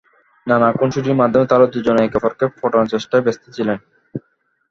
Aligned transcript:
নানা 0.47 0.67
খুনসুটির 0.77 1.19
মাধ্যমে 1.21 1.45
তাঁরা 1.47 1.65
দুজনই 1.73 2.05
একে 2.05 2.17
অপরকে 2.19 2.45
পটানোর 2.53 2.91
চেষ্টায় 2.93 3.23
ব্যস্ত 3.25 3.43
ছিলেন। 3.55 3.77